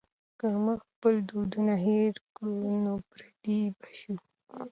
[0.39, 4.15] که موږ خپل دودونه هېر کړو نو پردي به شو.